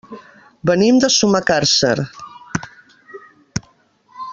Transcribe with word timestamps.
Venim 0.69 1.01
de 1.03 1.09
Sumacàrcer. 1.17 1.95